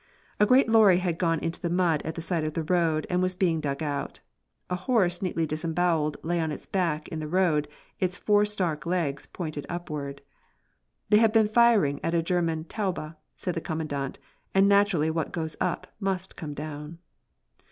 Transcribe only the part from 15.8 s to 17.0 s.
must come down."